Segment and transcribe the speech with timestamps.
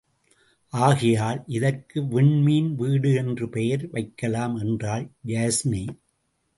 [0.73, 5.83] ஆகையால், இதற்கு விண்மீன் வீடு என்று பெயர் வைக்கலாம் என்றாள் யாஸ்மி.